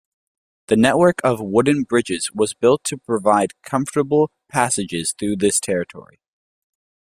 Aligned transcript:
The 0.65 0.75
network 0.75 1.17
of 1.23 1.39
wooden 1.39 1.83
bridges 1.83 2.31
was 2.33 2.55
built 2.55 2.83
to 2.85 2.97
provide 2.97 3.61
comfortable 3.61 4.31
passages 4.49 5.13
through 5.15 5.35
this 5.35 5.59
territory. 5.59 6.19